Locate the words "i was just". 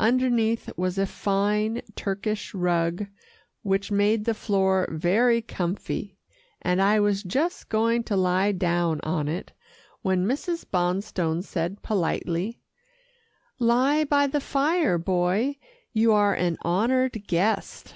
6.82-7.68